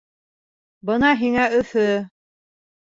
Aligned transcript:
Бына 0.91 1.13
һиңә 1.21 1.45
Өфө! 1.61 1.87